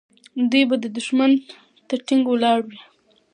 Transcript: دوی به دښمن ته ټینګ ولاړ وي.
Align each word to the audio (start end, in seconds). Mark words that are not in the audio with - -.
دوی 0.49 0.63
به 0.69 0.75
دښمن 0.95 1.31
ته 1.87 1.95
ټینګ 2.05 2.23
ولاړ 2.29 2.59
وي. 2.67 2.79